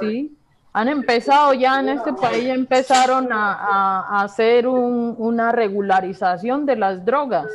[0.00, 0.36] sí,
[0.72, 7.48] han empezado ya en este país, empezaron a, hacer una regularización de las drogas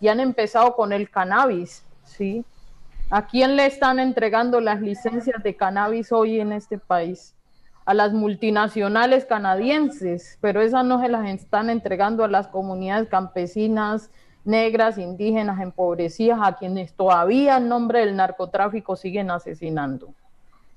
[0.00, 2.44] y han empezado con el cannabis, ¿sí?
[3.10, 7.34] ¿A quién le están entregando las licencias de cannabis hoy en este país?
[7.84, 14.10] A las multinacionales canadienses, pero esas no se las están entregando a las comunidades campesinas,
[14.44, 20.14] negras, indígenas, empobrecidas, a quienes todavía en nombre del narcotráfico siguen asesinando.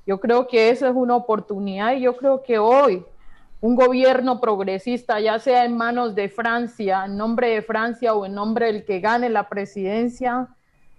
[0.06, 3.04] Yo creo que esa es una oportunidad y yo creo que hoy
[3.62, 8.36] un gobierno progresista, ya sea en manos de Francia, en nombre de Francia o en
[8.36, 10.50] nombre del que gane la presidencia,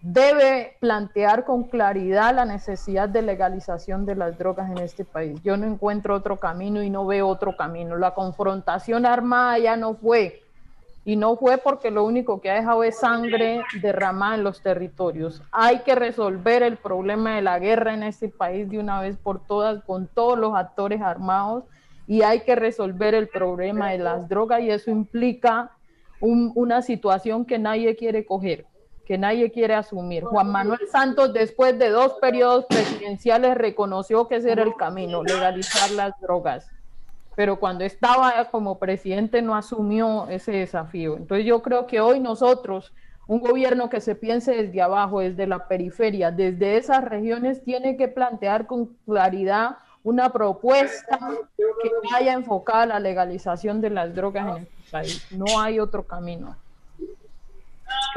[0.03, 5.41] debe plantear con claridad la necesidad de legalización de las drogas en este país.
[5.43, 7.97] Yo no encuentro otro camino y no veo otro camino.
[7.97, 10.43] La confrontación armada ya no fue.
[11.07, 15.41] Y no fue porque lo único que ha dejado es sangre derramada en los territorios.
[15.53, 19.39] Hay que resolver el problema de la guerra en este país de una vez por
[19.47, 21.63] todas con todos los actores armados
[22.09, 25.71] y hay que resolver el problema de las drogas y eso implica
[26.19, 28.67] una situación que nadie quiere coger
[29.07, 30.25] que nadie quiere asumir.
[30.25, 35.93] Juan Manuel Santos, después de dos periodos presidenciales, reconoció que ese era el camino, legalizar
[35.93, 36.69] las drogas.
[37.37, 41.17] Pero cuando estaba como presidente no asumió ese desafío.
[41.17, 42.93] Entonces yo creo que hoy nosotros,
[43.29, 48.09] un gobierno que se piense desde abajo, desde la periferia, desde esas regiones, tiene que
[48.09, 51.19] plantear con claridad una propuesta
[51.57, 55.27] que vaya enfocada a la legalización de las drogas en este país.
[55.31, 56.57] No hay otro camino.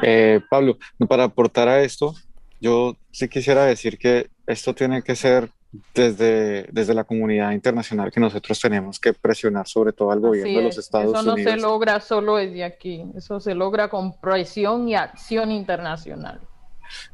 [0.01, 0.77] Eh, Pablo,
[1.07, 2.13] para aportar a esto,
[2.61, 5.49] yo sí quisiera decir que esto tiene que ser
[5.93, 10.63] desde, desde la comunidad internacional que nosotros tenemos que presionar sobre todo al gobierno de
[10.65, 11.37] los Estados Unidos.
[11.39, 16.41] Eso no se logra solo desde aquí, eso se logra con presión y acción internacional.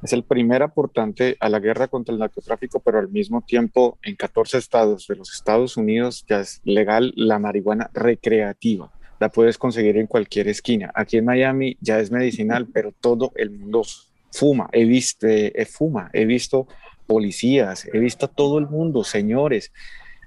[0.01, 4.15] Es el primer aportante a la guerra contra el narcotráfico, pero al mismo tiempo en
[4.15, 8.89] 14 estados de los Estados Unidos ya es legal la marihuana recreativa
[9.19, 10.91] la puedes conseguir en cualquier esquina.
[10.93, 13.83] Aquí en Miami ya es medicinal, pero todo el mundo
[14.31, 14.69] fuma.
[14.71, 16.67] He visto, eh, fuma, he visto
[17.07, 19.71] policías, he visto a todo el mundo, señores.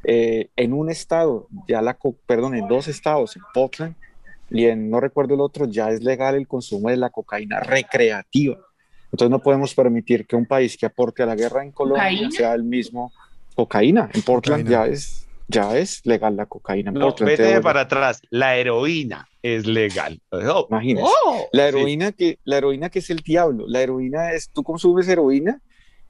[0.05, 3.95] Eh, en un estado, ya la, perdón, en dos estados, en Portland
[4.51, 8.59] y en no recuerdo el otro, ya es legal el consumo de la cocaína recreativa.
[9.13, 12.55] Entonces no podemos permitir que un país que aporte a la guerra en Colombia sea
[12.55, 13.13] el mismo
[13.55, 14.11] cocaína.
[14.13, 16.91] En Portland ya es ya es legal la cocaína.
[16.91, 20.21] No, vete para atrás, la heroína es legal.
[20.31, 21.07] Oh, Imagínate.
[21.25, 25.09] Oh, la heroína que la heroína que es el diablo, la heroína es tú consumes
[25.09, 25.61] heroína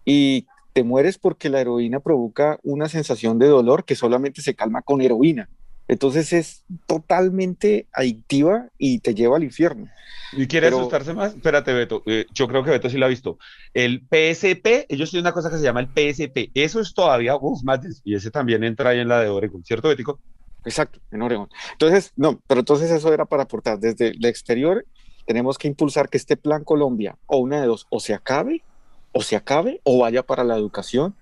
[0.05, 0.47] y
[0.79, 5.01] te mueres porque la heroína provoca una sensación de dolor que solamente se calma con
[5.01, 5.49] heroína.
[5.89, 9.89] Entonces es totalmente adictiva y te lleva al infierno.
[10.35, 11.35] ¿Y quiere asustarse más?
[11.35, 12.05] Espérate, Beto.
[12.07, 13.41] Eh, yo creo que Beto sí lo ha visto.
[13.75, 16.53] El PSP, ellos tienen una cosa que se llama el PSP.
[16.55, 17.33] Eso es todavía
[17.65, 17.81] más.
[18.05, 20.21] Y ese también entra ahí en la de Oregon, ¿cierto, Betico?
[20.65, 21.49] Exacto, en Oregon.
[21.73, 23.81] Entonces, no, pero entonces eso era para aportar.
[23.81, 24.87] Desde el exterior
[25.27, 28.63] tenemos que impulsar que este plan Colombia, o una de dos, o se acabe,
[29.13, 31.15] o se acabe, o vaya para la educación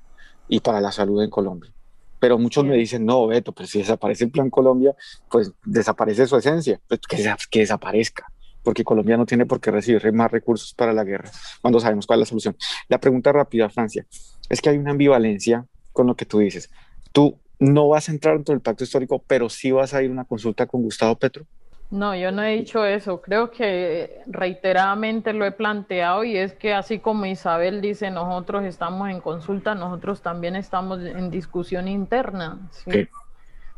[0.49, 1.73] y para la salud en Colombia
[2.19, 4.95] pero muchos me dicen, no, Beto, pues si desaparece el Plan Colombia,
[5.31, 8.27] pues desaparece su esencia, pues que, que desaparezca,
[8.63, 12.21] porque Colombia no tiene por qué recibir más recursos para la guerra, cuando sabemos cuál
[12.21, 12.57] es la solución.
[12.89, 14.07] La pregunta rápida, Francia,
[14.49, 16.71] es que hay una ambivalencia con lo que tú dices.
[17.13, 20.13] Tú no vas a entrar dentro del pacto histórico, pero sí vas a ir a
[20.13, 21.47] una consulta con Gustavo Petro.
[21.91, 23.21] No, yo no he dicho eso.
[23.21, 29.09] Creo que reiteradamente lo he planteado y es que así como Isabel dice, nosotros estamos
[29.09, 32.59] en consulta, nosotros también estamos en discusión interna.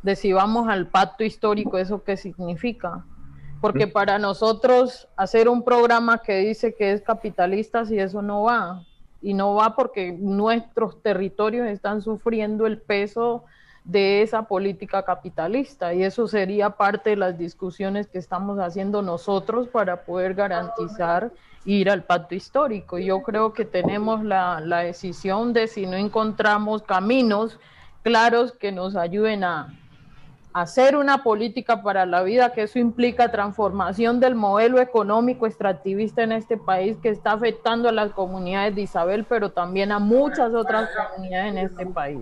[0.03, 3.05] De si vamos al pacto histórico, ¿eso qué significa?
[3.61, 8.85] Porque para nosotros hacer un programa que dice que es capitalista, si eso no va.
[9.21, 13.45] Y no va porque nuestros territorios están sufriendo el peso
[13.89, 19.67] de esa política capitalista y eso sería parte de las discusiones que estamos haciendo nosotros
[19.69, 21.33] para poder garantizar
[21.65, 22.99] ir al pacto histórico.
[22.99, 27.59] Yo creo que tenemos la, la decisión de si no encontramos caminos
[28.03, 29.75] claros que nos ayuden a,
[30.53, 36.33] hacer una política para la vida, que eso implica transformación del modelo económico extractivista en
[36.33, 40.91] este país que está afectando a las comunidades de Isabel, pero también a muchas otras
[41.11, 42.21] comunidades en este país.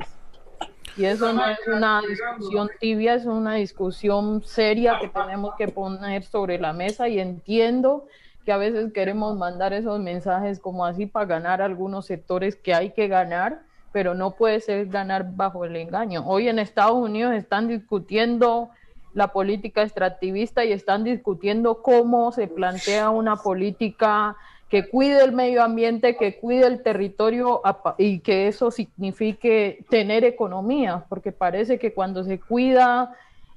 [0.97, 6.25] Y eso no es una discusión tibia, es una discusión seria que tenemos que poner
[6.25, 8.07] sobre la mesa y entiendo
[8.47, 12.93] que a veces queremos mandar esos mensajes como así para ganar algunos sectores que hay
[12.93, 13.61] que ganar,
[13.93, 16.25] pero no puede ser ganar bajo el engaño.
[16.27, 18.71] Hoy en Estados Unidos están discutiendo
[19.13, 24.37] la política extractivista y están discutiendo cómo se plantea una política
[24.69, 27.63] que cuide el medio ambiente, que cuide el territorio
[27.99, 33.15] y que eso signifique tener economía, porque parece que cuando se cuida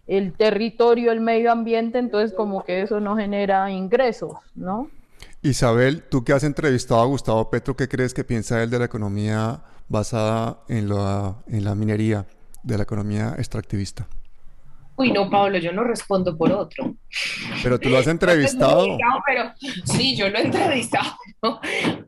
[0.08, 4.90] el territorio, el medio ambiente, entonces como que eso no genera ingresos, ¿no?
[5.42, 8.86] Isabel, tú que has entrevistado a Gustavo Petro, ¿qué crees que piensa él de la
[8.86, 12.26] economía basada en la, en la minería,
[12.64, 14.08] de la economía extractivista?
[15.00, 16.94] Uy, no, Pablo, yo no respondo por otro.
[17.64, 18.86] Pero tú lo has entrevistado.
[19.26, 19.54] pero,
[19.86, 21.16] sí, yo lo he entrevistado,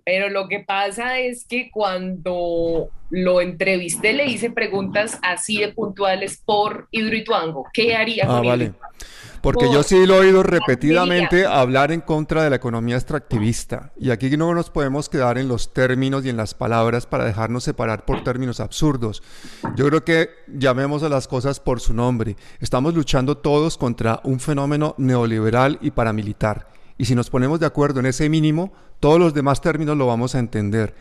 [0.03, 6.41] pero lo que pasa es que cuando lo entrevisté le hice preguntas así de puntuales
[6.43, 7.65] por Hidroituango.
[7.71, 8.73] ¿Qué haría ah, vale.
[9.41, 13.91] Porque yo sí lo he oído repetidamente hablar en contra de la economía extractivista.
[13.97, 17.63] Y aquí no nos podemos quedar en los términos y en las palabras para dejarnos
[17.63, 19.23] separar por términos absurdos.
[19.75, 22.35] Yo creo que llamemos a las cosas por su nombre.
[22.59, 26.67] Estamos luchando todos contra un fenómeno neoliberal y paramilitar.
[26.99, 30.35] Y si nos ponemos de acuerdo en ese mínimo, todos los demás términos lo vamos
[30.35, 30.93] a entender.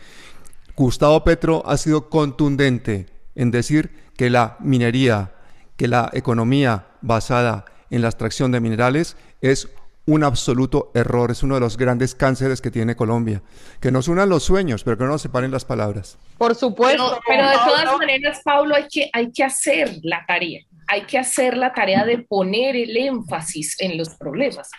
[0.74, 5.34] Gustavo Petro ha sido contundente en decir que la minería,
[5.76, 9.68] que la economía basada en la extracción de minerales es
[10.06, 13.42] un absoluto error, es uno de los grandes cánceres que tiene Colombia.
[13.80, 16.18] Que nos unan los sueños, pero que no nos separen las palabras.
[16.38, 17.20] Por supuesto.
[17.26, 20.62] Pero, de todas maneras, Pablo, hay que, hay que hacer la tarea.
[20.88, 24.70] Hay que hacer la tarea de poner el énfasis en los problemas.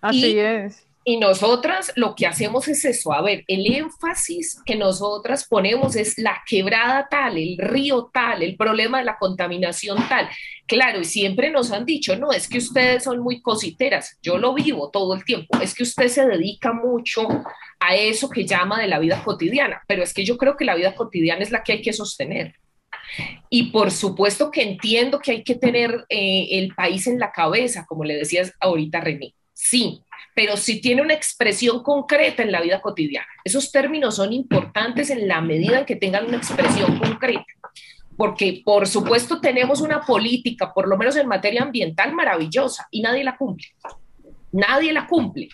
[0.00, 0.85] Así es.
[1.08, 6.18] Y nosotras lo que hacemos es eso, a ver, el énfasis que nosotras ponemos es
[6.18, 10.28] la quebrada tal, el río tal, el problema de la contaminación tal.
[10.66, 14.52] Claro, y siempre nos han dicho, no, es que ustedes son muy cositeras, yo lo
[14.52, 17.28] vivo todo el tiempo, es que usted se dedica mucho
[17.78, 20.74] a eso que llama de la vida cotidiana, pero es que yo creo que la
[20.74, 22.56] vida cotidiana es la que hay que sostener.
[23.48, 27.86] Y por supuesto que entiendo que hay que tener eh, el país en la cabeza,
[27.86, 29.36] como le decías ahorita René.
[29.52, 30.02] Sí,
[30.36, 33.26] pero sí tiene una expresión concreta en la vida cotidiana.
[33.42, 37.46] Esos términos son importantes en la medida en que tengan una expresión concreta,
[38.18, 43.24] porque por supuesto tenemos una política, por lo menos en materia ambiental, maravillosa y nadie
[43.24, 43.66] la cumple.
[44.52, 45.48] Nadie la cumple.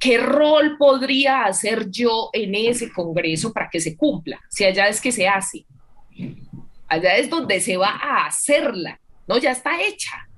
[0.00, 4.40] ¿Qué rol podría hacer yo en ese Congreso para que se cumpla?
[4.50, 5.64] Si allá es que se hace.
[6.88, 9.38] Allá es donde se va a hacerla, ¿no?
[9.38, 10.28] Ya está hecha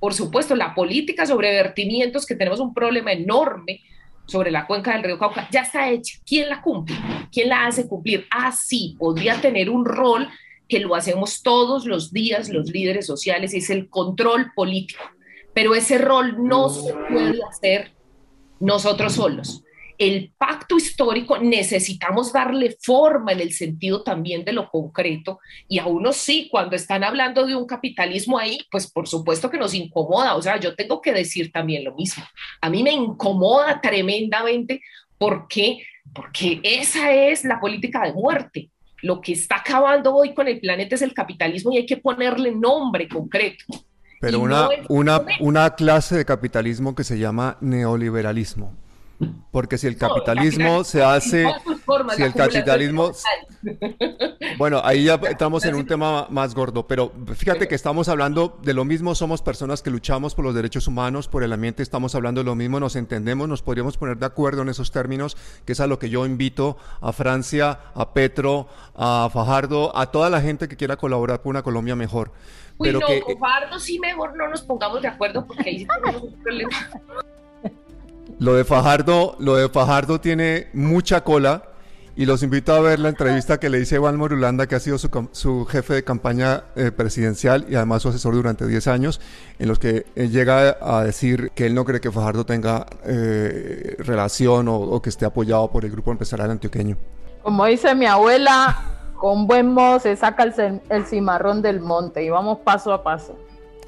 [0.00, 3.82] por supuesto, la política sobre vertimientos, que tenemos un problema enorme
[4.26, 6.18] sobre la cuenca del río Cauca, ya está hecha.
[6.26, 6.96] ¿Quién la cumple?
[7.30, 8.26] ¿Quién la hace cumplir?
[8.30, 10.28] Ah, sí, podría tener un rol
[10.68, 15.04] que lo hacemos todos los días los líderes sociales, es el control político.
[15.54, 17.92] Pero ese rol no se puede hacer
[18.58, 19.62] nosotros solos
[19.98, 25.86] el pacto histórico necesitamos darle forma en el sentido también de lo concreto y a
[25.86, 30.34] uno sí, cuando están hablando de un capitalismo ahí, pues por supuesto que nos incomoda,
[30.36, 32.24] o sea, yo tengo que decir también lo mismo.
[32.60, 34.82] A mí me incomoda tremendamente
[35.18, 35.82] porque
[36.12, 38.70] porque esa es la política de muerte.
[39.02, 42.52] Lo que está acabando hoy con el planeta es el capitalismo y hay que ponerle
[42.52, 43.64] nombre concreto.
[44.20, 48.74] Pero una, una, una clase de capitalismo que se llama neoliberalismo.
[49.50, 51.46] Porque si el capitalismo se hace,
[52.16, 53.12] si el capitalismo,
[54.58, 58.74] bueno, ahí ya estamos en un tema más gordo, pero fíjate que estamos hablando de
[58.74, 62.42] lo mismo, somos personas que luchamos por los derechos humanos, por el ambiente, estamos hablando
[62.42, 65.80] de lo mismo, nos entendemos, nos podríamos poner de acuerdo en esos términos, que es
[65.80, 70.68] a lo que yo invito a Francia, a Petro, a Fajardo, a toda la gente
[70.68, 72.32] que quiera colaborar por una Colombia mejor.
[72.78, 73.06] pero no,
[73.40, 76.70] Fajardo sí mejor no nos pongamos de acuerdo porque ahí tenemos un problema.
[78.38, 81.62] Lo de Fajardo, lo de Fajardo tiene mucha cola
[82.16, 84.80] y los invito a ver la entrevista que le hice a Iván Morulanda, que ha
[84.80, 89.22] sido su, jefe de campaña eh, presidencial y además su asesor durante 10 años,
[89.58, 93.96] en los que él llega a decir que él no cree que Fajardo tenga eh,
[94.00, 96.98] relación o, que esté apoyado por el grupo empresarial antioqueño.
[97.42, 98.76] Como dice mi abuela,
[99.16, 100.42] con buen modo se saca
[100.90, 103.38] el cimarrón del monte y vamos paso a paso.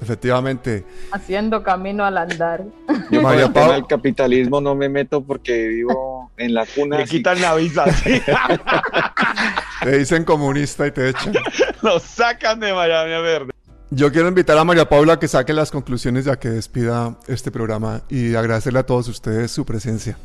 [0.01, 0.85] Efectivamente.
[1.11, 2.63] Haciendo camino al andar.
[3.11, 6.97] Yo con el tema del capitalismo no me meto porque vivo en la cuna.
[6.97, 7.85] Me quitan la visa.
[9.83, 11.33] te dicen comunista y te echan.
[11.81, 13.51] Lo sacan de Miami a verde.
[13.91, 17.49] Yo quiero invitar a María Paula a que saque las conclusiones ya que despida este
[17.49, 20.15] programa y agradecerle a todos ustedes su presencia.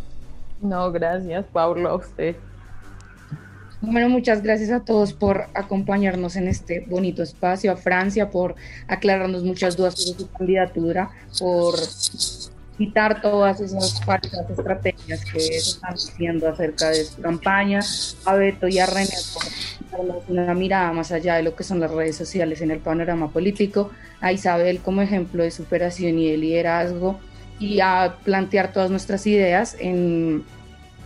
[0.61, 2.37] No, gracias, Pablo, a usted.
[3.87, 8.55] Bueno, muchas gracias a todos por acompañarnos en este bonito espacio, a Francia por
[8.89, 11.75] aclararnos muchas dudas sobre su candidatura, por
[12.79, 17.81] quitar todas esas falsas estrategias que están diciendo acerca de su campaña,
[18.25, 19.17] a Beto y a René
[19.91, 23.31] por una mirada más allá de lo que son las redes sociales en el panorama
[23.31, 27.21] político, a Isabel como ejemplo de superación y de liderazgo
[27.61, 30.45] y a plantear todas nuestras ideas en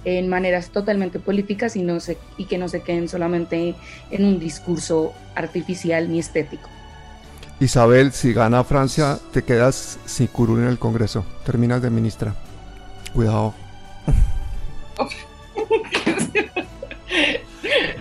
[0.04, 3.74] en maneras totalmente políticas y, no se, y que no se queden solamente
[4.10, 6.68] en un discurso artificial ni estético.
[7.60, 11.24] Isabel, si gana Francia, te quedas sin curul en el Congreso.
[11.44, 12.34] Terminas de ministra.
[13.12, 13.54] Cuidado.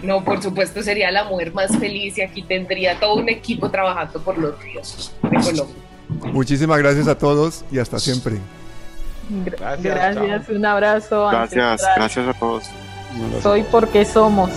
[0.04, 4.22] No, por supuesto, sería la mujer más feliz y aquí tendría todo un equipo trabajando
[4.22, 5.76] por los ríos de Colombia.
[6.32, 8.38] Muchísimas gracias a todos y hasta siempre.
[9.30, 11.30] Gracias, un abrazo.
[11.30, 12.64] Gracias, gracias a todos.
[13.42, 14.50] Soy porque somos.